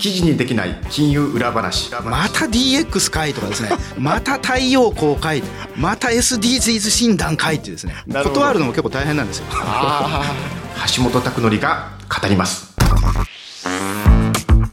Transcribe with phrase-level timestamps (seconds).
[0.00, 1.92] 記事にできない金融裏話。
[1.92, 3.70] また DX 会とかですね。
[3.98, 5.42] また太陽光会
[5.76, 7.94] また SDGs 診断会ってですね。
[8.08, 9.44] 断るのも結構大変なんですよ。
[10.96, 12.69] 橋本拓典が語ります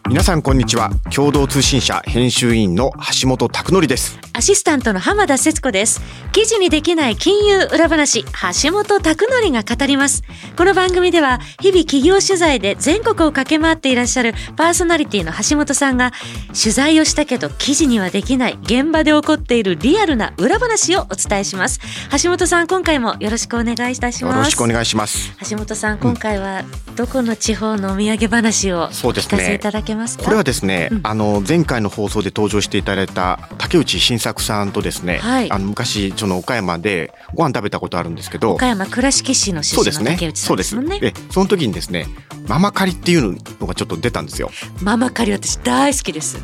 [0.08, 0.90] 皆さんこんにちは。
[1.14, 4.18] 共同通信社編集員の橋本拓典です。
[4.32, 6.00] アシスタントの浜田節子です。
[6.32, 10.24] 記事にできない金融裏話橋本拓典が語ります。
[10.56, 16.14] この番組では日々企業取材で全国を駆け回っていらっしゃるパーソナリティの橋本さんが
[16.48, 21.82] 取材をしたけど記事にはできない現場で起こっているリアルな裏話をお伝えします。
[22.24, 24.38] 橋本さん今回もよろしくお願いいたします。
[24.38, 25.34] よろしくお願いします。
[25.50, 26.64] 橋本さん今回は
[26.96, 30.24] どこの地方のお土産話を聞かせていただけますか？
[30.24, 41.00] これはですね、うん、あの前回の放送で登場していただいた竹内新作さんとですね、はい、あの昔その岡山でご飯食べたことあるんですけど岡山倉敷市の出身の竹内さんですもんね。
[41.00, 42.08] でその時にですね
[42.48, 44.52] ママカリっていうのがちょっと出たんですよ。
[44.82, 46.38] ママカリ私大好きです。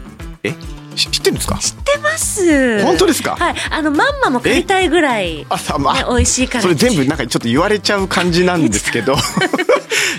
[0.44, 0.54] え？
[0.96, 1.58] 知ってるんですか？
[1.58, 2.84] 知ってます。
[2.84, 3.36] 本当ですか？
[3.36, 3.56] はい。
[3.72, 6.62] あのまんまも買いたいぐらい、ね、あ、まあ、美味しいから。
[6.62, 9.16] それ全部なんかちょっと言われちゃう感じなんですけど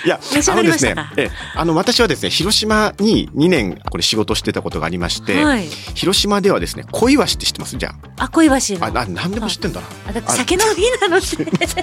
[0.05, 7.77] いやあのですねえあの私はですね広島に2年これ仕事してたことがありまして、はい、広島ではですね小イワシって知ってます？
[7.77, 8.25] じゃあ。
[8.25, 9.86] あ小イワシあ何でも知ってんだな。
[10.27, 11.25] あ酒の日なので。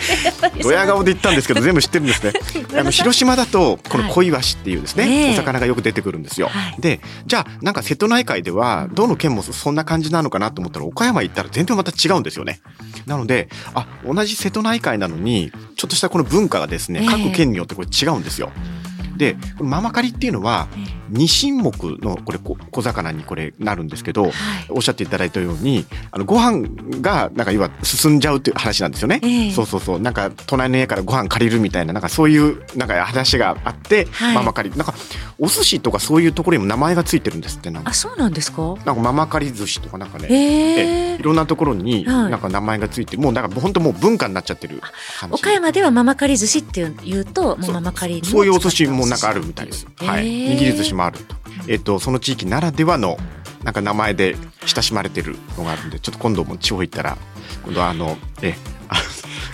[0.62, 2.34] ドヤ顔で言ったんですけど全部知ってるんですね。
[2.80, 12.62] あの広島だとこの小イワシっていうですね、はい、お魚がよく出てくるんですよ、はい、でじゃあなんか瀬戸内海ではどの県もそんな感じなのかなと思ったら岡山行ったら全然また違うんですよね。
[13.06, 18.52] なのであ同じ瀬戸内海なのにちょっとしたこの文化がですね、各県によってこれ違うんですよ。
[19.18, 20.68] でママカリっていうのは
[21.12, 24.32] 2品目のこれ小魚にこれなるんですけど、はい、
[24.70, 26.68] おっしゃっていただいたようにあのご飯
[27.02, 30.00] がなんかいわ進んじゃうっていう話なんですよね、えー、そうそうそう。
[30.00, 34.94] なんか隣の家からご飯借りるみたいななんかそういうなんか話があって、はい、ママカリなんか
[35.40, 38.76] お寿司とかそういうところにも名前がついてるんですってあそうなんですか？
[38.86, 44.82] なんかママカリ寿司とかなんかね、えー、いろんなところになんか名前がついて、はい、もうなんか本当もう文化になっちゃってる
[45.30, 51.36] 岡山ではママカリ寿司っていうともうママカリそういうお寿司もなんかあるみたいです、はい、握り寿司もあると。
[51.68, 53.18] えっと、その地域ならではの
[53.64, 54.36] なんか名前で
[54.66, 57.18] 親しまれてるのがあるんでちょっと今度も地方行ったら
[57.64, 58.56] 今度はあのえ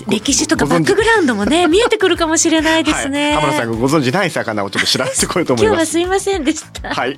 [0.09, 5.97] 歴史とかバックグラウンドもね見えてくるかもしれないですね、はい、さんがご存知ない魚をちょっと知らせてこようと思います。
[5.99, 6.93] 今日はすいませんでした。
[6.93, 7.17] はい。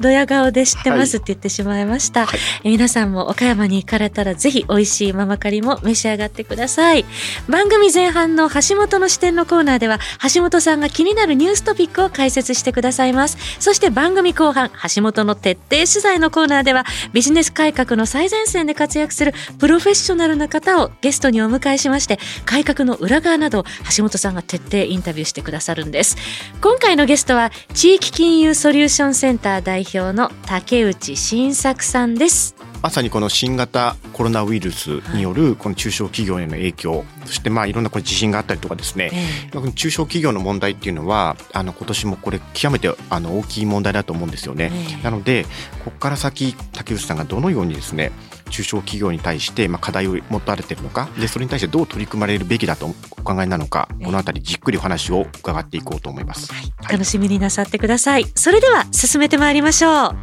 [0.00, 7.04] ドヤ顔で知ってますって言ってしまいました、はい、え皆さんも岡山に行かれたらぜひ美味しいママカリも召し上がってください。
[7.48, 9.98] 番組前半の橋本の視点のコーナーでは
[10.34, 13.36] 橋本さんが気になるニューストピックを解説してくださいます。
[13.60, 23.64] そして番組後半橋本の徹底取材のコーナーではビジネス改革の最前線で活躍するプロフェッショナルな方をゲストにお迎えしまして改革の裏側など
[23.96, 26.16] 橋本さんが徹底インタビューしてくださるんです。
[26.60, 32.54] 今回のゲストは地域金融ソリューションセンター代表の竹内新作さんです。
[32.82, 44.70] まさにこの新型コロナウイルスによるこの中小企業への影響、そしてまあいろんなこれ地震があったりとかですね、えー、中小企業の問題っていうのはあの今年もこれ極めてあの大きい問題だと思うんですよね。
[44.72, 45.46] えー、なので
[45.84, 48.12] ここから先竹内さんがどのようにですね
[48.50, 58.26] 中小企業に対してまあ課題を持たれているのかでそれに対してどう取り組まれるべきだとお考えなのかこの辺りじっくりお話を伺っていこうと思います、はい、楽しみになさってください。
[58.34, 60.16] それでは進めてまいりましょう。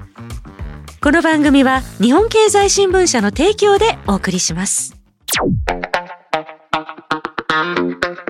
[1.01, 4.95] この番組は日本経済新聞社の提供でお送りします。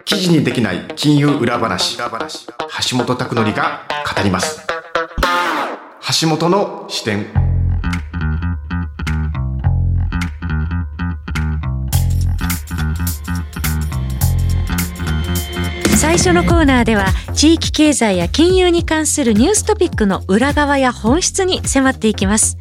[0.06, 1.98] 記事にできない金融裏話。
[1.98, 4.66] 橋本拓典が語ります。
[6.22, 7.53] 橋本の視点
[16.04, 22.58] 最初のコーナーでは地域経済や金融に関するニューストピックの裏側や本質に迫っていきます。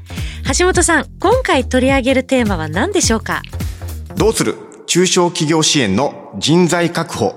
[0.56, 3.42] 橋本さん今回取り上げるテーマは何でしょうか？
[4.16, 4.54] どうする？
[4.86, 7.34] 中小企業支援の人材確保。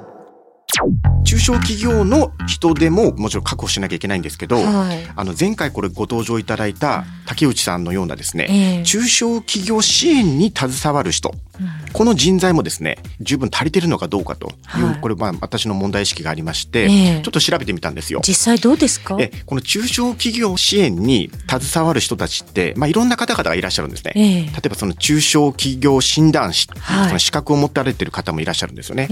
[1.36, 14.48] 中小企業の人でももちろん確保しなきゃいけないんですけど、はい、あの前回これご登場いただいた竹内さんのようなですね、えー、中小企業支援に携わる人、うん、この人材もですね十分足りてるのかどうかと
[14.78, 18.22] いう、はい、これまあ私の問題意識がありまして、えー、ちょっと調べてみたんですよ。
[18.26, 19.18] 実際どうですか？
[19.20, 24.14] えこの中小企業支援に携わる人たちって、まあ、いろんな方々がいらっしゃるんですね。
[24.16, 29.10] えー、例えばその中小企業診断士、はい、その資格を持たれてる方もいらっしゃるんですよね。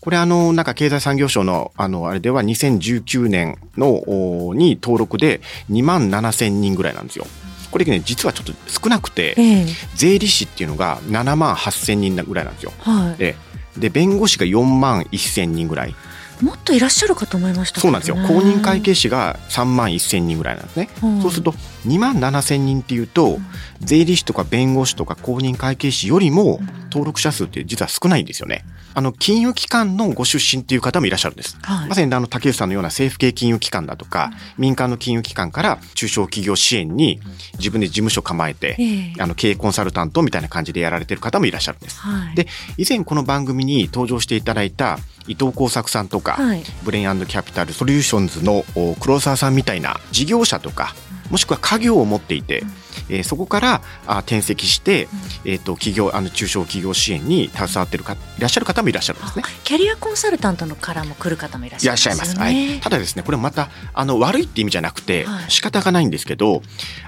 [0.00, 5.40] これあの、なんか経済産業省のあの、あれでは2019年の、に登録で
[5.70, 7.26] 2万7千人ぐらいなんですよ。
[7.70, 12.72] これね、実はちょっと少なくて、えー、税理士っていうのが7万8千人ぐらいなんですよ。
[12.78, 13.36] はい、で
[13.78, 15.94] で、弁護士が4万1千人ぐらい。
[16.40, 18.16] もっといらっしゃるかと思いました、ね、そうなんですよ。
[18.16, 21.52] 公認会計士が3万1000人ぐらいなんですね、うん、そうすると
[21.86, 23.46] 2万7000人っていうと、うん、
[23.80, 26.60] 税理士とか弁護士とか公認会計士よりも
[26.90, 28.64] 登録者数って実は少ないんですよね。
[28.96, 31.58] あの金融機関のご出身っていう方もいらっしゃるんです。
[31.60, 37.20] はい、まさにあの竹内さんのような政府系金融機関だとか、うん、民間の金融機関から中小企業支援に
[37.58, 42.00] 自分で事務所構えて、えー、あの経営コンサルタントみたいな感じでやられてる方もいらっしゃるんです。
[42.00, 42.46] はい、で
[42.78, 48.64] 以前この番組に登場していただいた伊藤耕作さんとか、はい、ブレインキャピタルソリューションズの
[48.98, 50.94] 黒沢さんみたいな事業者とか
[51.30, 52.62] もしくは家業を持っていて、
[53.08, 55.08] えー、そこからあ転籍して、
[55.44, 59.44] えーと、企業あの中小企業支援に携わってるかいらっしゃる方もいらっしゃるんですね。
[59.64, 62.38] キャリアコンサルタントのからも来る方もいらっしゃいます、ね、います。
[62.38, 62.80] はい。
[62.80, 66.62] ただですね、これまたあの悪いって意味じゃなくて、はい、仕方がないんですけど、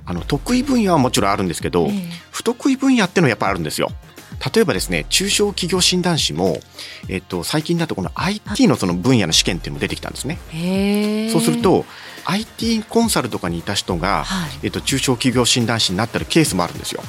[0.04, 3.90] あの得意分野はもちろんあるんですけど、えー、不得意分野っていうのはやっぱあるんですよ。
[4.54, 6.58] 例えばですね中小企業診断士も、
[7.08, 10.38] えっと、最近だとこの IT のその分野の試験っていうのも出てきたんですね。
[11.32, 11.84] そうすると
[12.30, 17.02] IT コンサルとかにいた人が、はい、えっと、中小企業診断士になったるケースもあるんですよ。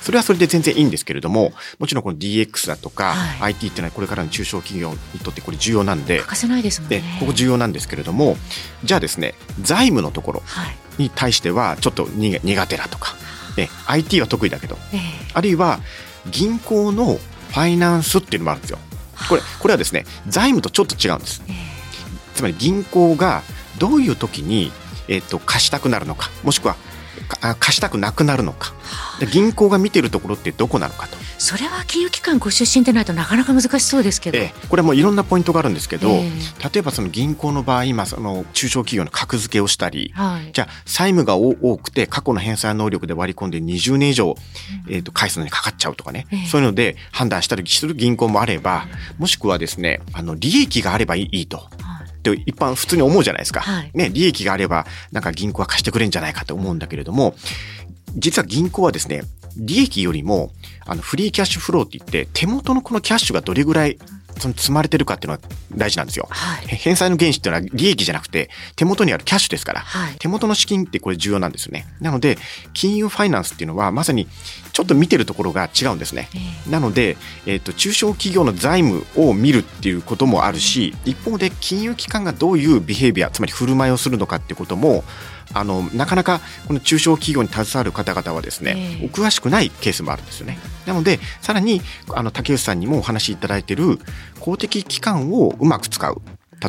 [0.00, 6.18] それはそれで全然いいんですけれどももちろんこの DX だとか、はい、IT っていうのはこれからの中小企業にとってこれ重要なんで。
[6.18, 7.02] 欠かせないですもんね。
[7.20, 8.36] ここ重要なんですけれども
[8.82, 10.42] じゃあですね財務のところ
[10.98, 13.14] に対してはちょっと苦手だとか、
[13.56, 15.00] ね、IT は得意だけど、えー、
[15.32, 15.78] あるいは
[16.30, 18.78] 銀行のファイナンスっていうのもあるんですよ。
[19.28, 21.42] これこれはですね財務とちょっと違うんです。
[22.34, 23.42] つまり銀行が
[23.78, 24.72] どういう時に、
[25.08, 26.76] えーと、貸したくなるのかもしくは
[27.58, 28.74] 貸したくなくなるのか。
[29.18, 31.16] で銀行が見てるところってどこなのかと。
[31.38, 36.30] それは金融機関ご出身でないとなかなか難しそうですけど、ええ、これもいろんなポイントがあるんですけど、え
[36.72, 44.36] 例えばその銀行の場合今その中小企業の格付けをしたり、はい、じゃあ債務が多くて過去の返済能力で割り込んで20年以上、
[44.88, 48.86] えー、と返すのにかかっちゃうとかね、そういうので判断したりする銀行もあれば
[49.18, 51.68] もしくはですねあの利益があればいいと。
[52.32, 53.60] って一般普通に思うじゃないですか。
[53.60, 57.34] はい、ね、利益があれば、なんか銀行は貸してくれんじゃないかと思うんだけれども、
[58.16, 59.22] 実は銀行はですね、
[59.56, 60.50] 利益よりも、
[60.86, 63.98] あの、フリーキャッシュフローって言って、手元のこのキャッシュがどれぐらい
[64.38, 65.40] その積まれてるかっていうのは
[65.76, 66.26] 大事なんですよ。
[66.30, 71.86] はい、返済の原資っていうのは利益じゃなくて手元にあるキャッシュですから、はい、手元の資金ってこれ重要なんですよね。
[72.00, 72.38] なので
[72.72, 74.28] 金融ファイナンスっていうのはまさに
[74.72, 76.28] ちょっと見てるところが違うんですね。
[76.34, 77.16] えー、なので、
[77.46, 85.04] えーと、中小企業の財務を見るっていうこともあるし一方で金融機関がどういうビヘイビアつまり振る舞いをするのかっていうことも
[85.54, 90.58] あのなかなかこの中小企業に携わる方々はですね、えー、お詳しくないケースもあるんですよね。
[90.86, 91.80] なのでさらに
[92.14, 93.98] あの竹内さんにもお話しいただいている
[94.40, 96.20] 公的機関をうまく使う。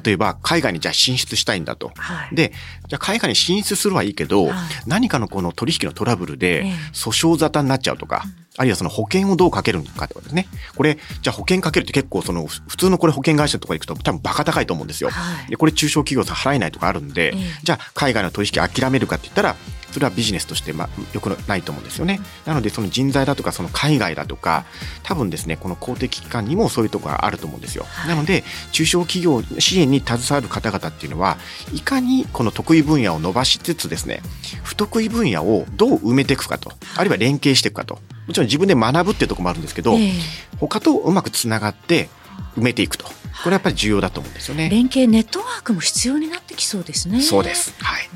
[0.03, 1.91] 例えば海外にじゃあ進出したいんだと。
[1.95, 2.51] はい、で、
[2.87, 4.55] じゃあ海外に進出するはいいけど、はい、
[4.87, 10.47] 何かのこの取引のトラブルで訴訟沙汰になっちゃうとか、えあるいはその保険をどうかけるのかってことですね。
[10.75, 15.09] これ、じゃあ保険かけるって結構その普通のこれ保険会社とか行くと多分バカ高いと思うんですよ。
[15.09, 19.55] はい、でこれ中小企業さん払えないとかあるんで、えじゃあ海外の取引諦めるかって言ったら、
[19.91, 22.19] それはビジネスとしてまあよくないと思うんですよね。
[22.45, 24.65] なのでその人材だとかその海外だとか
[25.03, 27.85] 多分ですねこの公的機関にもそういうところがあると思うんですよ。
[27.87, 31.37] はい、なので中小企業支援に携わる方々っていうのは
[31.73, 34.21] いかにこの得意分野を伸ばしつつですね
[34.63, 40.11] 不得意分野をどう埋めていくかとあるいは連携していくかともちろん自分で学ぶっていうところもあるんですけど、えー、
[40.57, 42.09] 他とうまくつながって
[42.57, 43.11] 埋めていくとこ
[43.45, 44.69] れはやっぱり重要だと思うんですよね。
[44.69, 47.21] 連携ネットワークも必要になってきそうですね。
[47.21, 47.75] そうです。
[47.79, 48.09] はい。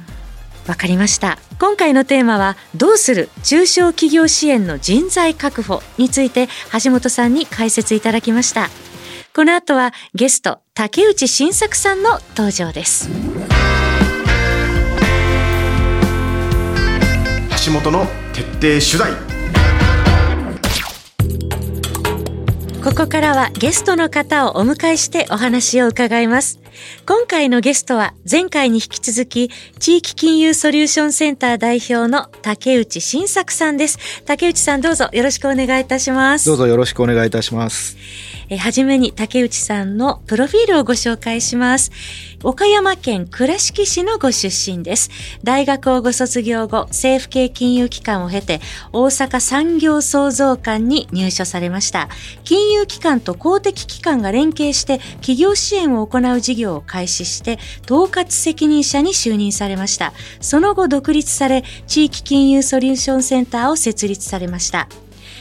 [0.69, 6.47] わかりました今回のテーマはどうする中小企業支援の人材確保について
[6.83, 8.69] 橋本さんに解説いただきました
[9.35, 13.09] この後はゲスト竹内新作さんの登場です
[17.65, 19.28] 橋本の徹底取材
[22.83, 26.59] ここからはゲストの方をお迎えしてお話を伺います
[27.05, 34.23] 今回のゲストは前回に引き続き地域金融ソリューションセンター代表の竹内晋作さんです。
[34.23, 36.45] 竹内さんどうぞよろしくお願いいたします。
[36.45, 37.97] どうぞよろしくお願いいたします。
[38.49, 41.91] えはじめに竹内さんのプロフィールをご紹介します。
[42.43, 45.11] 岡山県倉敷市のご出身です。
[45.43, 48.59] 大学をご卒業後、政府系金融機関を経て、
[48.91, 52.09] 大阪産業創造館に入所されました。
[52.43, 60.11] 金融機関と公的機関が連携して企業支援を行う事業を開始して、統括責任者に就任されました。
[60.41, 64.87] その後独立され、地域金融ソリューションセンターを設立されました。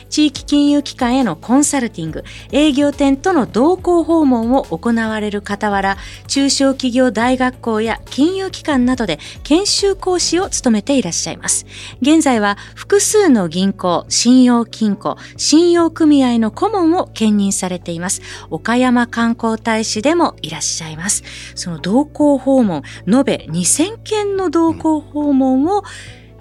[0.09, 5.97] 地域金融機関へのコンサルティング、営業店との同行訪問を行われる傍ら、
[6.27, 11.67] 中小企業大学校や金融機関などで研修講師を務めていらっしゃいます。
[12.01, 18.23] 現在は複数の銀行、信用金庫、信用組合の顧問を兼任されています。
[18.51, 21.23] 岡山観光大使でもいらっしゃいます。
[21.55, 25.83] その同行訪問、延べ2000件の同行訪問を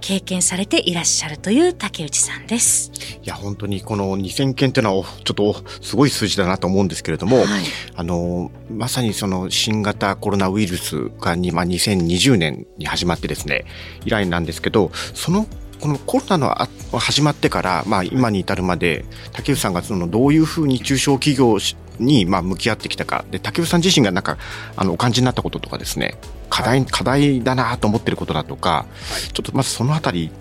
[0.02, 2.92] 経験されていらっしゃるという竹内さんです。
[3.24, 7.48] いや、本当にこの2000件っていうのは、ちょっとすごい数字だなと思うんですけれども、はい、
[7.96, 13.66] あの、まさにその新型コロナウイルスがに、まあ、2020年に始まってですね、
[14.06, 15.48] 以来なんですけど、その
[15.80, 16.56] このコロナの
[16.98, 21.60] 始まってから、まあ、今に至るまで竹内さんがそのどういうふうに中小企業
[22.00, 23.26] にまあ向き合ってきたか。
[23.32, 24.38] で竹内さん自身がなんか
[24.76, 26.18] あのお感じになったこととかですね。
[26.50, 28.86] 課題、はい、課題だなと思ってることだとか、は
[29.30, 30.32] い、ちょっとまずそのあたり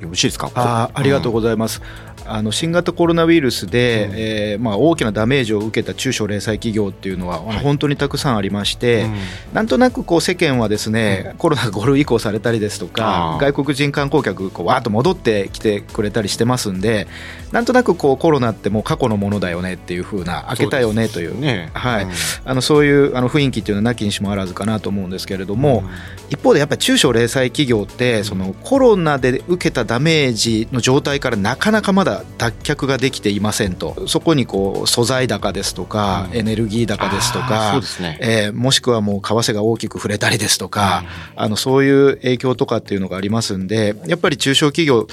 [0.00, 0.50] よろしいですか？
[0.54, 1.86] あありがとうございます、うん、
[2.28, 9.14] あの新型コロナウイルスで、うん、えー、まあ、大きなダメージを受けた中小零細企業っていうのは、はい、本当にたくさんありまして、うん、
[9.52, 17.06] なんとなくこう世間はですね、コロナが5類移行されたりですとか外国人観光客こうわーっと戻ってきてくれたりしてますんで
[17.52, 21.40] なんとなくこうコロナってもう過去のものだよねっていうふうな開けたよねという。
[21.40, 22.06] ね、はい、
[22.44, 25.84] あのそういうあの雰囲気っていうのはなきにしもあらずかなと思うんですけれども、
[26.28, 34.06] 一方でやっぱり中小零細企業ってそのコロナで受けたダメージの状態からなかなかまだ脱却ができていませんと。
[34.08, 38.18] そこにこう素材高ですとか、エネルギー高ですとかね。
[38.20, 41.04] えー、もしくはもう為替が大きく触れたりですとか、
[41.34, 45.06] あのそういう影響とかっていうのがありますんでやっぱり中小企業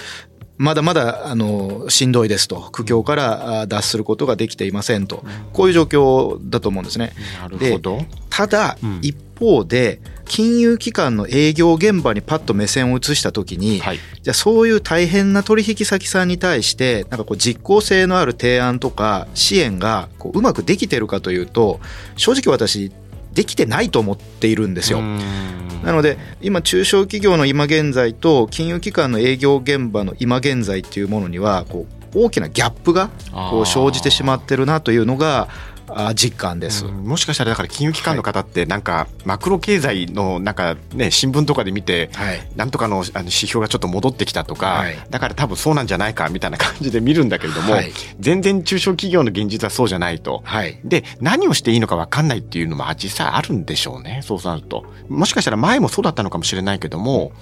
[0.57, 2.69] まだまだあのしんどいですと。
[2.71, 5.23] 苦境から脱することができていませんと。
[5.51, 7.13] こういう状況だと思うんですね。
[7.41, 7.99] なるほど。
[8.29, 21.81] ただ、一方で金融機関の営業現場にパッと目線を移した時に、はい、じゃあそういう大変な取引先さんに対してなんかこう実効性のある提案とか支援がこううまくできてるかというと
[22.15, 22.91] 正直私
[23.33, 25.01] できてないと思っているんですよ。
[25.01, 35.49] なので今中小企業の今現在と金融機関の営業現場の今現在っていうものにはこう大きなギャップがこう生じてしまってるなというのが
[35.95, 54.85] あ実感です、もしかしたらだから金融機関の方ってなんかマクロ経済のなんかね新聞とかで見て、はい、なんとかのあの指標がちょっと戻ってきたとか、はい、だから多分そうなんじゃないかみたいな感じで見るんだけれども、はい、全然中小企業の現実はそうじゃないと、はい、で何をしていいのか分かんないっていうのも実際あるんでしょうねそうなると。
[55.09, 57.33] もしかしたら前もそうだったのかもしれないけども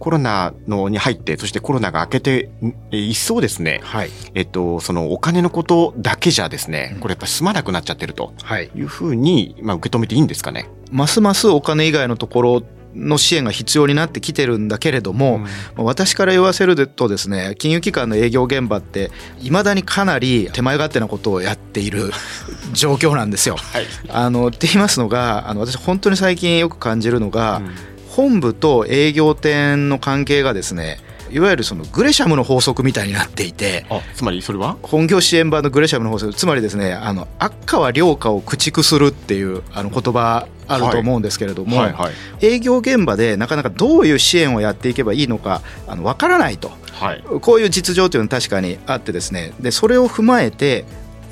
[0.00, 2.50] コロナのに入って、そしてコロナが明けて、
[2.90, 8.32] 一層ですね、はい、えっと、そのお金のことだけじゃですね、これやっぱ済まなくなっちゃってると。
[8.60, 8.70] い。
[8.74, 10.68] うふうに、まあ、受け止めていいんですかね。
[10.90, 12.62] ますますお金以外のところ
[12.94, 15.40] の支援が必要になってきてるんだけれども、
[15.76, 22.10] うん、私から言わせるとですね金融機関の営業現場っていまだにかなり手前勝手なことをやっている
[22.74, 23.56] 状況なんですよ。
[23.56, 27.90] はい、あのって言いますのがあの私本当に最近よく感じるのが、うん。
[28.10, 30.98] 本部と営業店の関係がですね
[31.30, 34.76] いわゆるそのグレシャムの法則みたいになっていてつまりそれは？
[34.82, 42.02] 本業支援版のグレシャムの法則つまりですねあの悪化は良化を駆逐するっていうあの言葉あると思うんですけれども、はいはい。
[42.06, 42.12] はい、
[42.46, 50.84] 営業現場でなかなかどういう支援をやっていけばいいのかあの分からないと、はい、こういう実情というのは確かにあってですねでそれを踏まえて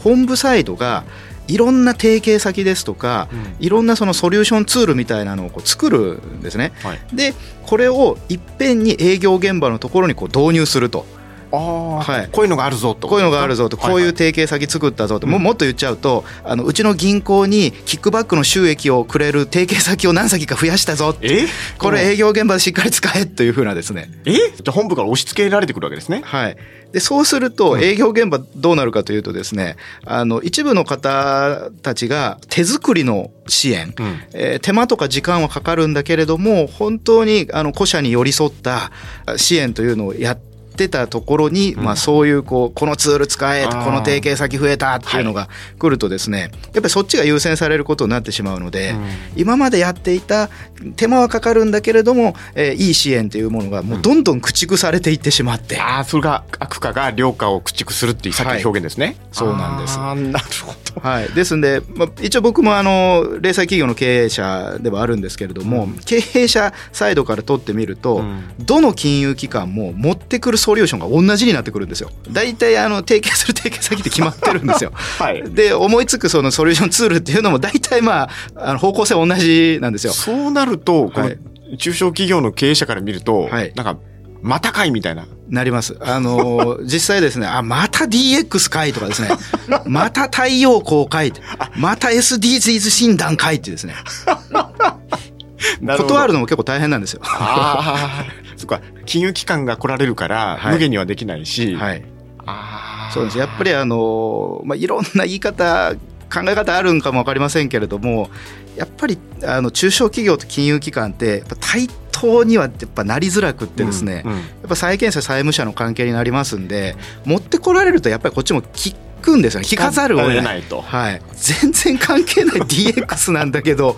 [0.03, 1.05] 本部サイドが
[1.49, 6.73] いろんな提携先ですとか、うん、いろんなそのソリューションツールみたいなのをこう作るんですね。
[6.83, 11.07] はい、でこれをいっぺんに営業現場のところにこう導入すると。
[11.51, 13.09] はい、こういうのがあるぞと。
[13.09, 13.77] こういうのがあるぞと。
[13.77, 21.17] こういう提携先作ったぞと、ももっと言っちゃうとあのうちの銀行にキックバックの収益をくれる提携先を何先か増やしたぞ。
[21.23, 21.47] え？
[21.79, 24.11] これ営業現場でしっかり使えというふうなですね。
[24.27, 24.33] え？
[24.33, 26.23] じゃ本部から押し付けられてくるわけですね。
[26.25, 26.57] はい。
[26.93, 29.77] でそうすると営業現場どうなるかというとですね、
[30.07, 38.91] あの一部の方たちが手作りの支援、うん、えー、手間とか時間はかかるんだけれども本当にあの古社に寄り添った
[39.37, 40.48] 支援というのをやって
[40.79, 48.95] ってたところに、まあ、そういうこうこのツール使えこの提携先増えたっていうのが来るとですねやっぱりそっちが優先されることになってしまうので、
[49.37, 50.49] 今までやっていた
[50.97, 59.99] 手間はかかるんだけれども、えー、いい支援というものがもうどんどん駆逐されていってしまって、うん、ああそれが悪化が良化を駆逐するっていうさっきの表現ですね、はい、そうなんです。
[59.99, 72.11] あなるほど、はい、ですんで、まあ、一応僕もあの零細企業の経営者ではあるんですけれども、うん、経営者サイドから取ってみると、うん、どの金融機関も持ってくるソリューションが同じになってくるんですよ。
[72.31, 74.93] 大体あの提携する提携先って決まってるんですよ。
[75.19, 80.13] はい、で思いつくそのソリューションツールっていうのも大体まああの方向性同じなんですよ。
[80.13, 81.39] そうなると、はい、
[81.79, 83.99] 中小企業の経営者から見ると、はい、なんか
[84.43, 85.27] またかいみたいな。
[85.49, 85.97] なります。
[86.01, 89.31] あの、 実際ですね、あ、また DX かいとかですね、
[89.87, 91.33] また太陽光かい
[91.77, 93.95] また SDGs 診断かいってですね。
[95.83, 97.21] 断るのも結構大変なんですよ。
[97.25, 98.27] ああ、
[98.57, 98.81] そっか。
[99.07, 101.75] 金融機関が来られるから、無限にはできないし。
[101.75, 102.05] はい。
[102.47, 103.39] あそうです。
[103.39, 105.95] やっぱりあの、まあ、いろんな言い方、
[106.33, 108.31] 考え方あるんかも分かりませんけれども
[108.77, 119.67] やっぱりあの中小企業と金融機関って対等にはやっぱなりづらくってですね、うんうん、やっぱ債権者債務者の関係になりますんで持ってこられるとやっぱりこっちも聞くんですよね。
[119.67, 120.63] 聞かざるを得ない。
[120.63, 123.97] と、はい、全然関係ない DX なんだけど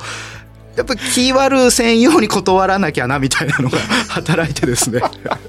[0.76, 5.00] やっぱ気悪専用に断らなきゃなみたいなのが働いてですね。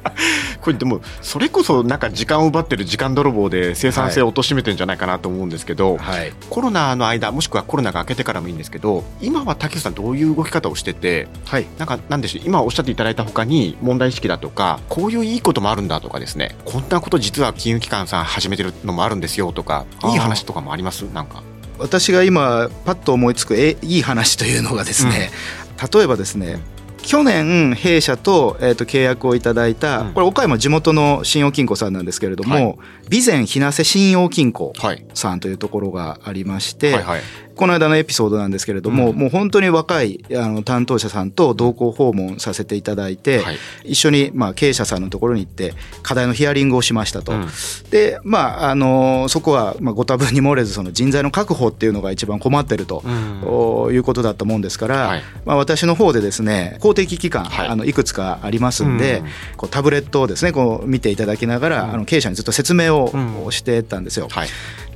[0.61, 16.55] これでもそれこそなんか時間を奪ってる時間泥棒で生産性を貶めてるんじゃないかなと思うんですけど、はい、コロナの間もしくはコロナが明けてからもいいんですけど今は竹内さんどういう動き方をしてて、はい、なんかなんでしょう今おっしゃっていただいたほかに問題意識だとかこういういいこともあるんだとかですね。
[16.65, 21.01] こんなこと実は金融機関さん始めてるのもあるんですよとかいい話とかもあります？
[21.13, 21.41] なんか
[21.81, 25.31] 私が今パッと思いつくえいい話というのがですね、
[25.81, 26.59] うん、例えばですね
[27.03, 32.61] 去年弊社と,、えー、と契約をいただいた、これ岡山地元の信用金庫さんなんですけれども、は
[33.09, 34.73] い、備前日生信用金庫
[35.13, 36.95] さんというところがありまして、
[37.55, 47.31] この間のエピソードなんですけれども、うん、もう本当に若いあの担当者さんと同行訪問させていただいて、はい、一緒にまあ経営者さんのところに行って課題のヒアリングをしましたと。
[47.31, 47.47] うん、
[47.89, 59.23] でまああのそこはまあご多分に漏れずその人材の確保っていうのが一番困ってると、うん、いうことだったもんですから、はい、まあ私の方でですね公的機関、はい、あのいくつかありますんで、
[59.57, 64.27] こうタブレットをですねこう見ていただきながら、あの経営者にずっと説明をしてたんですよ。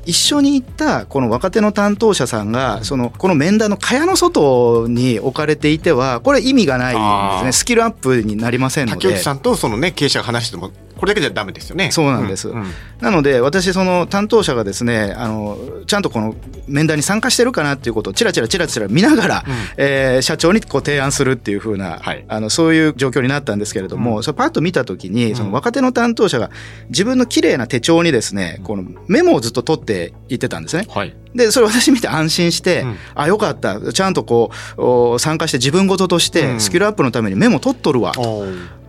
[0.06, 7.52] はい一緒に行ったこの若手の担当者さんがそのこの面談の蚊帳の外に置かれていてはこれ意味がないんですね。
[7.52, 9.02] スキルアップになりませんので。
[9.02, 11.92] 竹内さんとそのね経営者が話してもこれだけじゃダメですよね。
[11.92, 12.50] そうなんです。
[12.50, 16.36] うんうん、なので私その担当者がですねあのちゃんとこの
[16.68, 26.50] 面談に参加してるかなっていうことをちらちらちらちら見ながら、うん、えー、社長にこう提案するっていうふうな、はい、あのそういう状況になったんですけれども、うん、それパッと見た時にその若手の担当者が
[26.90, 30.86] 自分の綺麗な手帳にですねこのメモをずっと取っていってたんですね。
[30.90, 33.92] はいで、それ私見て安心して、うん、あ、よかった。
[33.92, 38.14] ちゃんとこう、参加して自分事として、スキルアップのためにメモ取っとるわ。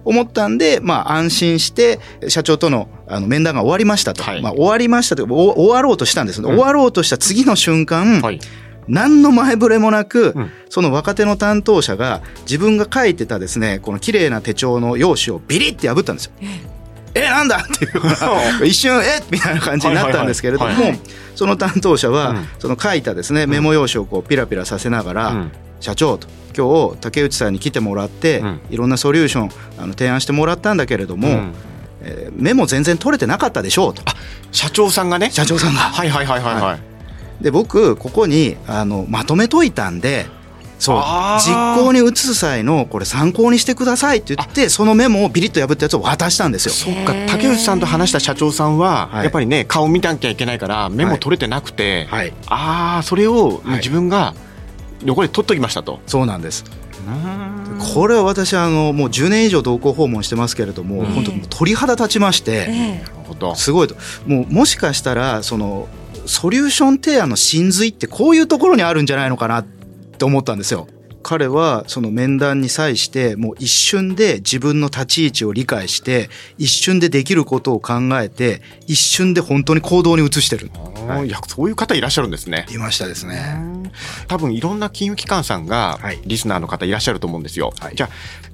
[0.06, 1.98] 思ったんで、まあ、安心して
[2.28, 8.40] 社長とのあの面談が終わりましたと、はい、まあ、終わりましたと終わろうとしたんです、うん、終わろうとした次の瞬間、はい、
[8.88, 16.33] 何の前触れもなく、うん、その若手の担当者が自分が書いてたですねこの綺麗な手帳の用紙をビリって破ったんですよ。
[17.14, 17.57] えなんだ？
[17.64, 17.88] ってい
[18.62, 18.66] う。
[18.66, 19.22] 一瞬え？
[19.31, 20.72] みたいな感じになったんですけれども、
[21.35, 25.46] その担当者は、その書いたですねメモ用紙をこうピラピラさせながら、
[25.81, 31.53] 社長と今日竹内さんに来てもらって、うん、いろんなソリューションあの提案してもらったんだけれども、うん、
[32.03, 34.03] えー、メモ全然取れてなかったでしょうと。
[34.53, 35.31] 社長さんがね？
[35.31, 35.81] 社長さんが。
[35.92, 36.79] はいはいはいはいはい、は
[37.40, 40.27] い、で僕ここにあのまとめといたんで
[40.79, 40.97] そう
[41.40, 46.73] 実行に移す際のこれ参考にしてくださいって言ってそのメモをビリッと破ったやつを渡したんですよ。
[46.73, 47.14] そっか。
[47.29, 54.35] 竹内さんと話した社長さんは、やっぱりね顔見なきゃいけないからメモ取れてなくて、はい、ああそれを自分が、
[55.04, 56.00] 横で取っときましたと。
[56.06, 56.64] そうなんです。
[57.94, 63.94] これは私あのもう10年以上同行訪問してますけれども、本当鳥肌立ちまして、えー、すごいと。
[64.26, 65.88] もうもしかしたらその
[66.26, 70.88] ソリューション提案の真髄ってこういうところにあるんじゃないのかなって思ったんですよ。
[71.26, 80.70] 彼はその面談に際してもう一瞬で自分の立ち位置を理解して一瞬でできることを考えて一瞬で本当に行動に移してる、
[81.08, 81.30] はい、い。
[81.32, 82.64] やそういう方いらっしゃるんですね。
[82.70, 83.90] いましたですね。
[84.28, 88.10] 多分いろんな金融機関さんがリスナーの方いらっしゃると思うんですよ、はい、じゃあ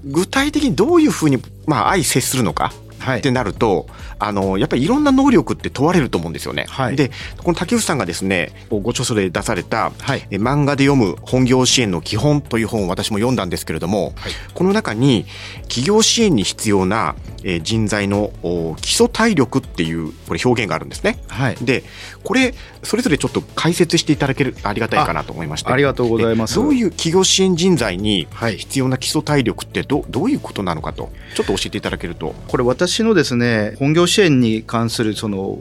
[0.06, 2.72] 具体的にどういうふうにまあ相接するのか
[3.16, 3.86] ってなると、
[4.18, 6.66] あのやっぱりいろんな能力って問われると思うんですよね。
[6.68, 7.10] はい、で
[7.42, 15.26] この竹内さんがですねご著書で出された、はい、え漫画で読む本業支援の基本という本を私も読んだんですけれども、はい、この中に
[15.62, 18.32] 企業支援に必要な、え人材の
[18.80, 21.18] 基礎体力っていうこれ表現があるんですね。
[21.28, 21.84] はい、で
[22.22, 25.72] これそれぞれちょっと解説していただけるありがたいかなと思いまして。
[25.72, 26.56] ありがとうございます。
[26.56, 32.34] どういう企業支援人材に必要な基礎体力ってどどういうことなのかとちょっと教えていただけると。
[32.48, 35.58] これ私のですね本業支援に関するその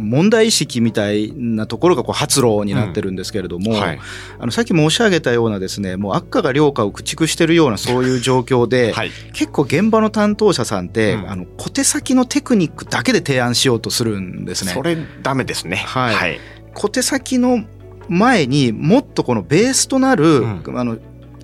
[0.00, 3.80] 問題意識みたいなところがこう発露になってるんですけれども、うん。
[3.80, 4.00] はい、
[4.38, 14.72] あのさっき申し上げたようなですねもう悪化が良化を駆逐しているようなそういう状況で、はい、結構現場の担当者さんって、うん、あの小手先のテクニックだけで提案しようとするんですね。
[14.72, 16.40] それダメですね、はい、はい、
[16.74, 17.64] 小手先の
[18.08, 20.98] 前にもっとこのベースとなる、うん、あの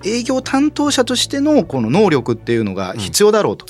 [0.07, 3.65] 営業担当者としてのこの能力っていうのが必要だろうと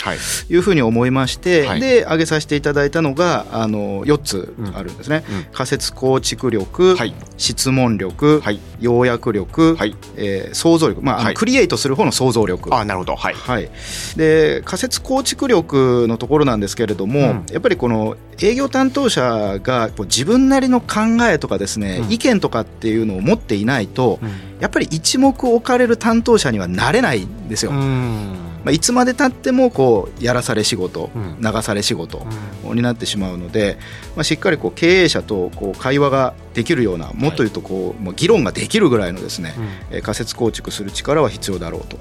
[0.49, 0.57] い。
[0.57, 5.35] うふうに思いまして、はい、で挙げさせていただいたのがあの4つあるんですね、うん。
[5.37, 9.95] うん、仮説構築力、はい、質問力、はい、要約力、はい。
[10.15, 12.73] えー、想像力、まあ、はい、クリエイトする方の想像力。
[12.75, 13.33] あなるほど、はい。
[13.33, 13.69] はい、
[14.15, 27.71] で仮説構築力のところなんですけれども、うん、やっぱりこの営業担当者が自分なりの考えとかですね、うん、意見とかっていうのを持っていないと、うん、やっぱり一目置かれる担当者にはなれないんですよ。
[27.71, 32.27] まあ、いつまでたってもこうやらされ仕事、流され仕事
[32.63, 33.77] になってしまうので、
[34.15, 39.55] まあ、しっかりこう経営者とこう会話ができるようなもっと言うとこう、もう議論ができるぐらいのですね、
[39.91, 41.97] うん、仮説構築する力は必要だろうと。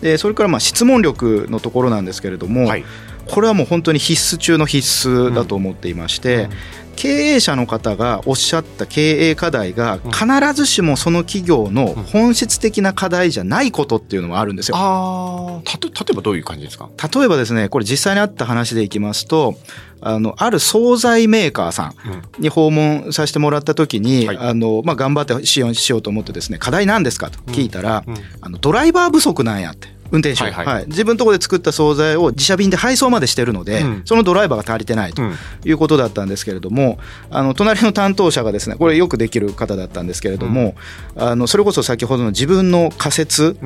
[0.00, 2.84] でそれからまあ質問力のところなんですけれども、はい
[3.26, 6.48] これはもう本当に必須中の必須だと思っていまして、
[6.96, 14.76] 経営者の方がおっしゃった経営課題が必ずしもその企業の本質的な課題じゃないことっていうのもあるんですよ。
[14.76, 16.88] あた例えばどういう感じですか？
[17.12, 19.54] 例えばですねこれ実際にあった話でいきますと
[20.00, 21.94] あのある惣菜メーカーさ
[22.38, 28.04] んに訪問させてもらった時に、あのまあ、頑張ってしようしようと思ってですね課題なんですかと聞いたら、
[28.40, 29.93] あのドライバー不足なんやって。
[30.14, 30.66] 運転手、はい、はい。
[30.66, 35.22] はい、自分のところで作った惣菜を自社便で配送までしてるので、うん、そのドライバーが足りてないと
[35.64, 36.98] いうことだったんですけれども、
[37.30, 40.76] あの隣の担当者がですねこれよくできる方だったんですけれども、
[41.16, 43.56] うん、あのそれこそ先ほどの自分の仮説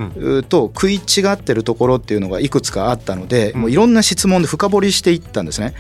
[0.49, 5.75] と食い違ってるところっていうのがいくつかあったので、もういろんな質問で深掘りしていったんですね。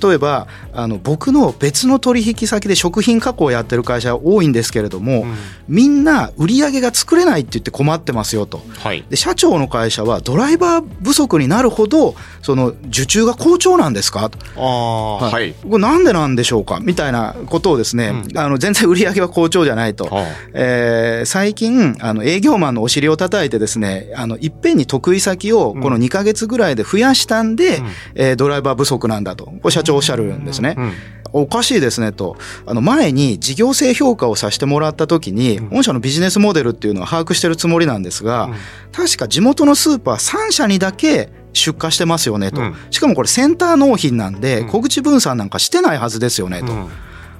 [0.00, 5.26] 例えばあの僕の別の取引先で食品加工をやってる会社多いんですけれども、
[5.68, 8.62] みんな売り上げが作れないって言って困ってますよと。
[8.78, 14.30] はい、で社長の会社はドライバー不足になるほどその受注が好調なんですか？
[14.56, 16.80] あ、はい、はい、これなんでなんでしょうか？
[16.80, 30.74] みたいなことをですね、うん、あの全然売り上げは好調じゃないと、はあ、えー、最近あの営業マンのお尻を叩いてですねあのいっぺんに得意先をこの2か月ぐらいで増やしたんで、うん、えー、ドライバー不足なんだとこれ社長おっしゃるんですね。
[30.78, 30.92] うん
[31.34, 32.36] おかしいですねと。
[32.64, 38.50] あの前に事業性評価をさせてもらった時に、御社のビジネスモデルっていうのは把握してるつもりなんですが、
[38.92, 46.72] 確か地元のスーパー3社にだけ出荷してますよねと、しかもこれセンター納品なんで小口分散なんかしてないはずですよねと。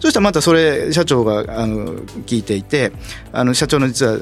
[0.01, 1.95] そしたらまたそれ社長があの
[2.27, 2.93] 聞いていて
[3.33, 4.19] あの社長の実は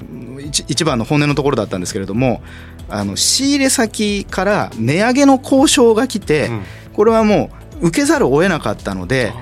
[0.69, 2.43] 一番の本音のところだったんですけれども
[2.89, 6.51] あの仕入れ先から値上げの交渉が来て、
[6.93, 9.33] これはもう受けざるを得なかったので。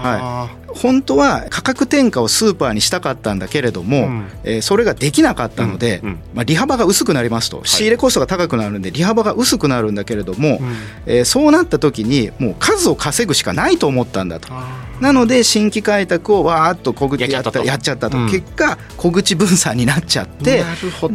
[0.00, 6.08] はい、本当は価格転嫁をスーパーにしたかったんだけれども、うん、えー、それができなかったので、うん。
[6.08, 14.48] うん、まあ、利幅が薄くなりますと、はい、仕入れコストが高くなるんで利幅が薄くなるんだけれども、うん、えー、そうなった時にもう数を稼ぐしかないと思ったんだと。
[15.00, 20.62] なので新規開拓をわーっと小口やったやっちゃったと、うん、結果小口分散になっちゃって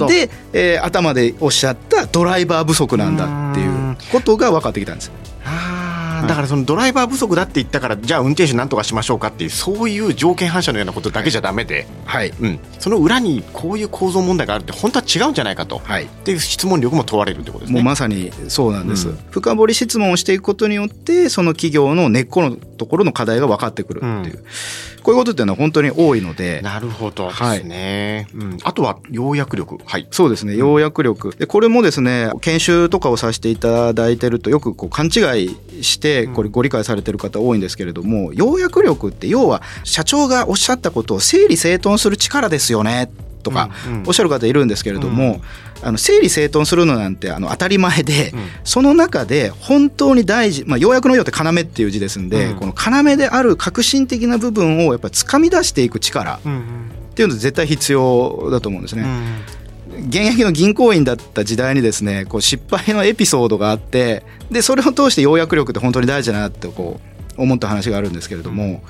[0.08, 5.12] で、えー、頭でおっしゃったドライバー不足なんだっていうことが分かってきたんです。
[6.24, 12.30] だからそのドライバー不足だって言ったからじゃあ運転手なんとかしましょうかっていうそういう条件反射のようなことだけじゃだめで、はい。
[12.40, 17.76] うん、その裏にこういう構造問題があるって本当は違うんじゃないかと、はい、っていう質問力も問われるってことですね。
[17.76, 24.38] もうまさにそうなんです、うん、深掘り質問をしていくことによってその企業の根っこのところの課題が分かってくるっていう。
[24.38, 26.62] うんこういうことっていうのは本当に多いので。
[26.64, 28.28] なるほどですね。
[28.34, 29.78] はい、うん、あとは要約力。
[29.86, 30.08] はい。
[30.10, 30.56] そうですね。
[30.56, 31.36] 要約力。
[31.38, 43.12] で、これもですね、研修とかをさせていただいてるとよくこう勘違いして、これご理解されてる方多いんですけれども、要約力って要は社長がおっしゃったことを整理整頓する力ですよね。
[43.44, 43.70] とか
[44.08, 45.40] おっしゃる方いるんですけれども、
[45.86, 59.06] あの整理整頓するのなんてあの当たり前で、その中で本当に大事、まあ、要約のようって要っていう字ですんで、この要である革新的な部分をやっぱり掴み出していく力っていうのは絶対必要だと思うんですね。
[60.08, 67.00] 現役の銀行員だった時代にですねこう失敗のエピソードがあってでそれを通して要約力って本当に大事だなってこ
[67.38, 68.82] う思った話があるんですけれども。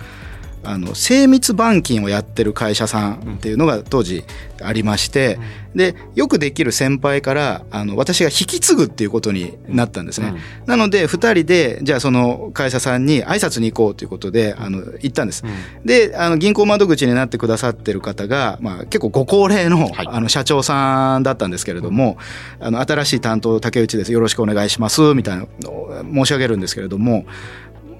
[0.65, 4.23] あの精密板金をやってる会社さんっていうのが当時
[4.61, 5.39] ありまして、
[5.75, 15.43] でよくできる先輩からあの私が引き継ぐっていうことになったんですね、なので2人でじゃあその会社さんに挨拶に行こうということであの行ったんです、
[15.83, 22.17] であの銀行窓口になってくださってる方が、まあ、結構ご高齢の,、あの社長さんだったんですけれども、
[22.59, 24.11] あの新しい担当竹内です。
[24.11, 25.13] よろしくお願いします。
[25.13, 27.25] みたいなのを申し上げるんですけれども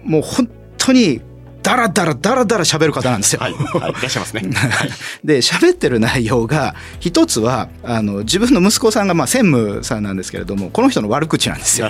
[0.04, 1.21] もう本当に
[1.65, 3.41] だらだらだらだら喋る方なんですよ。
[3.41, 4.43] はい、はい、いらっしゃいますね。
[4.54, 4.89] はい、
[5.23, 11.89] で喋ってる内容が一つはあの自分の息子さんがまあ専務さんなんですけれどもこの人の悪口なんですよ。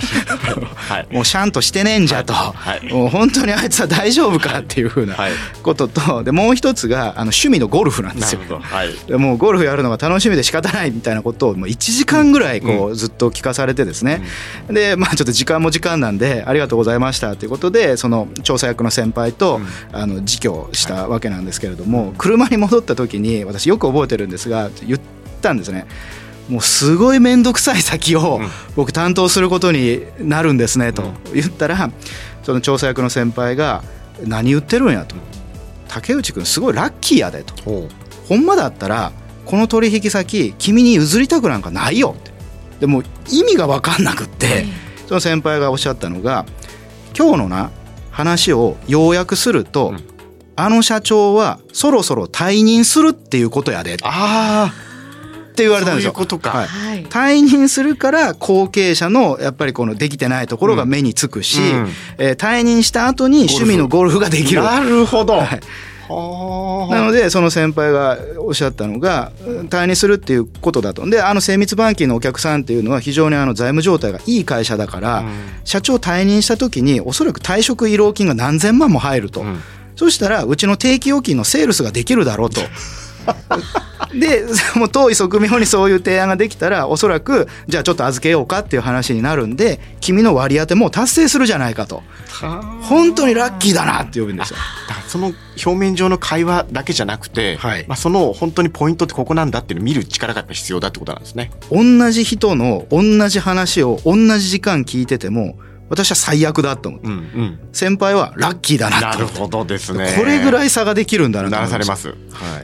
[0.76, 5.14] はい、 もうシャンとしてねえんじゃと、はい、もう本当にあいつは大丈夫かっていうふうな
[5.62, 8.40] ことと、でもう一つがあの趣味のゴルフなんですよ。
[8.58, 14.22] はい、でもうゴルフやるのが楽しみで仕方ないみたいなことをもう1時間ぐらいこうずっと聞かされてですね、
[14.68, 19.60] うん、でまあちょっと時間も時間なんでありがとうございましたということでその調査役の先輩と、
[19.92, 25.00] あの自供したわけなんですけれども、車に戻った時に私よく覚えてるんですが言っ
[25.40, 25.86] たんですね。
[26.48, 28.40] もうすごい面倒くさい先を
[28.76, 31.90] 僕担当することになるんですねと言ったら
[32.44, 33.82] その調査役の先輩が
[34.24, 35.16] 「何言ってるんや」と
[35.88, 37.88] 「竹内君すごいラッキーやで」と
[38.28, 39.10] 「ほんまだったら
[39.44, 42.30] この取引先君に譲りたくなんかないよ」って。
[42.80, 44.66] でも意味が分かんなくって
[45.08, 46.44] その先輩がおっしゃったのが
[47.16, 47.70] 「今日のな
[48.16, 49.98] 話を要約すると、うん、
[50.56, 53.98] あの社長はそろそろ退任するっていうことやで。
[54.02, 56.12] あって言われたんですよ。
[56.12, 64.62] ういうことか、はい、退任するから後継者のやっぱりこのできてないところが目につくし、うん、えー、退任した後に趣味のゴルフができる。
[64.62, 65.34] なるほど。
[65.34, 65.60] はい
[66.08, 69.32] なのでその先輩がおっしゃったのが
[69.68, 71.08] 退任するっていうことだと。
[71.08, 75.30] であの精密板金のお客さんっていうのは非常にあの財務状態がいい会社だから、うん、
[75.64, 79.60] 社長退任した時におそらく退職慰労金が何千万も入ると、うん、
[79.96, 82.60] そしたらうちの定期預金のセールスができるだろうと。
[84.14, 92.02] で もう遠い側面にそういう提案ができたらおそらくじゃあちょっと預けようかっていう話になるんで君の割り当ても達成するじゃないかと
[92.82, 94.56] 本当にラッキーだなって呼ぶんですよ。
[95.08, 95.32] その
[95.64, 101.50] 表面上の会話だけじゃなくて、はい、まあ、その本当にポイントってここなんだっていうのを見る力がやっぱ必要だってことなんですね。
[101.70, 105.56] 同じ人の同じ話を同じ時間聞いてても
[105.88, 110.14] 私は最悪だと思って、うんうん、先輩はラッキーだななるほどですね。
[110.18, 112.16] これぐらい差ができるんだなならされます、はい、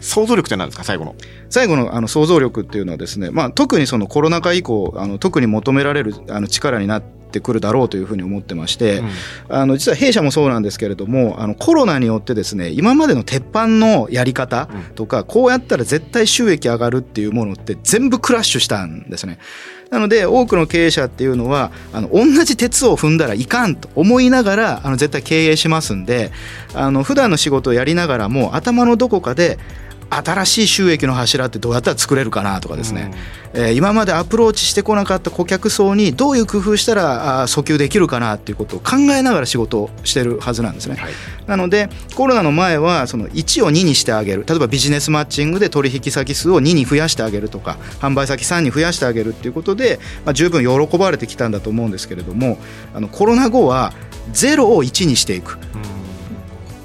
[0.03, 0.85] 想像力って何ですか？
[0.85, 1.15] 最後の。
[1.49, 9.11] 最後のあの想像力っていうのはですね、まあ、特にそのコロナ禍以降あの特に求められるあの力になってくるだろうというふうに思ってまして、うん、
[9.49, 19.39] あの実は弊社もそうなんですけれどもあのコロナによってですね今までの鉄板のやり方とか、うん、こうやったら絶対収益上がるっていうものって全部クラッシュしたんですね。
[19.93, 26.33] なので多くの経営者っていうのはあの同じ鉄を踏んだらいかんと思いながらあの絶対経営しますんで
[26.73, 29.59] あの普段の仕事をやりながらも頭のどこかで
[30.13, 33.13] 新しい収益の柱ってどうやったら作れるかなとかですね、
[33.55, 41.13] うん、えー、今までアプローチしてこなかった顧客層にどういう工夫したらあ訴求できるかなっていうことを考えながら仕事をしてるはずなんですね、はい、
[41.47, 44.45] なのでコロナの前はその1を2にしてあげる。
[44.47, 52.59] 例えばビジネスマッチングで取引先数を2に増やしてあげるとか販売先3に増やしてあげるっていうことで、まあ、十分喜ばれてきたんだと思うんですけれども
[52.95, 53.93] あのコロナ後は
[54.33, 55.59] 0を1にしていく。
[55.97, 56.03] うん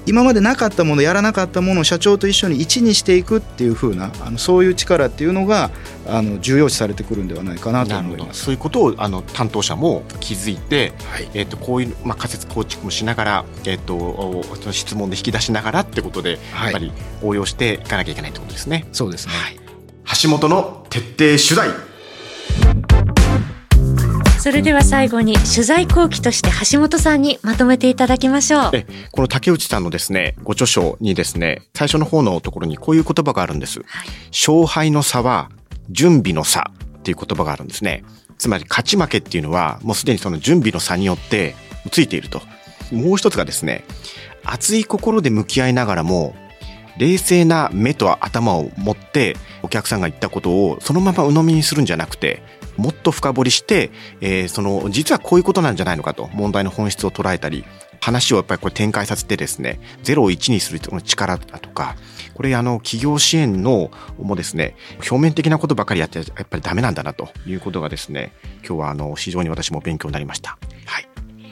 [0.08, 5.70] 今までなかったものやらなかったものを社長と一緒に1にしていくっていうふうなあのそういう力っていうのが
[6.06, 8.44] あの重要視されてくるんではないかなと思います。
[8.44, 16.92] そういうことをあの担当者も気づいて、はい、えー、とこういう、まあ、仮説構築もしながら、えーと、質問で引き出しながらってことで、はい、やっぱり
[17.22, 18.86] 応用していかなきゃいけないってことですね。
[18.92, 19.60] そうですね、はい、
[20.22, 22.87] 橋本の徹底取材
[24.48, 28.72] それでは最後に取材後期として橋本さんにまとめていただきましょう。
[29.12, 33.80] この竹内さんのですね、ご著書にですね、最初の方のところにこういう言葉があるんです。
[33.80, 35.50] はい、勝敗の差は
[35.90, 38.04] 準備の差っていう言葉があるんですね。
[38.38, 41.54] つまり勝ち負けっていうのはもうすでにその準備の差によって
[41.90, 42.40] ついていると。
[42.90, 43.84] もう一つがですね、
[44.44, 46.34] 熱い心で向き合いながらも
[46.96, 52.42] 冷静な目と頭を持ってお客さんが言ったことをそのまま鵜呑みにするんじゃなくて
[52.78, 57.64] もっと深掘りして、えー、その実はこういうことなんじゃないのかと問題の本質を捉えたり
[58.00, 61.96] 話をやっぱりこれ展開させてですね0を1にする力だとか
[62.34, 68.32] これあの企業支援のもですね表面的なことばかりやってやっぱりダメなんだなということがですね
[68.66, 70.56] 今日はあの非常に私も勉強になりました。
[70.86, 71.07] はい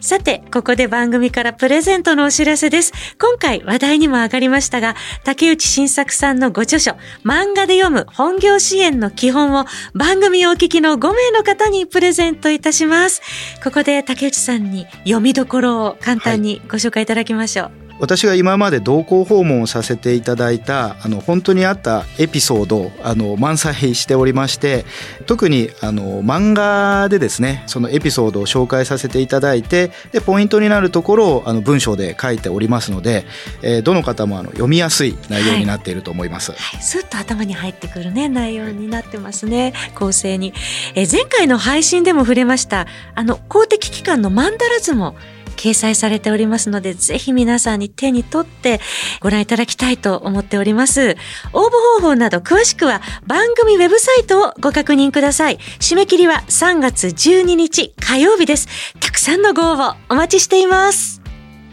[0.06, 2.92] さて、ここで番組からプレゼントのお知らせです。
[3.18, 6.92] 今回話題にも上がりましたが、竹内晋作さんのご著書、
[7.24, 9.64] 漫画で読む本業支援の基本を
[9.94, 13.20] 番組お聞きの5名の方にプレゼントいたします。
[13.64, 17.66] ここで竹内さんに読みどころを簡単にご紹介いただきましょう。
[17.66, 24.84] はい私が今まで同行訪問をさせていただいたあの本当にあったエピソードあの満載しておりまして
[25.26, 33.24] 特にあの漫画でですねそのエピソードを紹介させていただいてでポイントになるところをあの文章で書いておりますので、
[33.62, 36.60] えー、どの方もあの読みやすい内容になっていると思います、はい。
[36.60, 39.72] はい、スッと頭に入ってくるね内容になってますね。
[39.94, 40.52] 構成に、
[40.94, 45.16] えー、前回の配信でも触れましたあの公的機関のマンダラズも
[45.56, 48.80] 掲載されておりますので、ぜひ皆さんに手に取って
[49.20, 51.16] ご覧いただきたいと思っております。
[51.52, 55.58] 応募方法など詳しくは番組ウェブサイトをご確認ください。
[55.80, 58.68] 締め切りは3月12日火曜日です。
[59.00, 61.20] たくさんのご応募お待ちしています。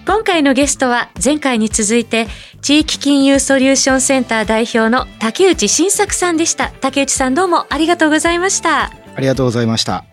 [0.06, 2.28] 今回のゲストは前回に続いて
[2.62, 6.72] 地域金融ソリューションセンター代表の竹内晋作さんでした。
[6.82, 8.92] 竹内さんどうもありがとうございました。
[9.16, 10.06] ありがとうございました。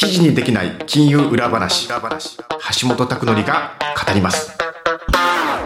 [0.00, 1.86] 記事にできない金融裏話。
[1.88, 3.72] 橋本拓典が
[4.06, 4.56] 語ります。
[5.12, 5.60] あ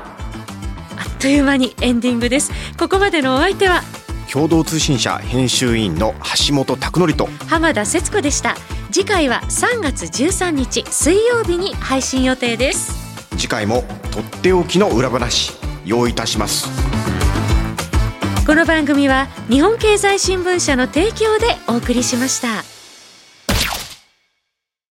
[1.08, 2.50] っという間にエンディングです。
[2.76, 3.82] ここまでのお相手は
[4.28, 6.14] 共同通信社編集員の
[6.48, 8.56] 橋本拓典と浜田節子でした。
[8.90, 12.92] 次回は3月13日水曜日に配信予定です
[13.36, 15.50] 次回もとっておきの裏話
[15.84, 16.68] 用意いたします
[18.46, 22.73] この番組は日本経済新聞社の提供でお送りしました。